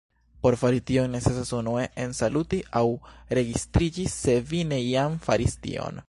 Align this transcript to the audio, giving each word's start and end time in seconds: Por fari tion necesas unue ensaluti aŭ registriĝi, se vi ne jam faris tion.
Por 0.43 0.55
fari 0.59 0.79
tion 0.91 1.11
necesas 1.15 1.51
unue 1.57 1.83
ensaluti 2.05 2.61
aŭ 2.79 2.83
registriĝi, 3.39 4.07
se 4.15 4.39
vi 4.53 4.63
ne 4.71 4.81
jam 4.85 5.19
faris 5.29 5.59
tion. 5.67 5.99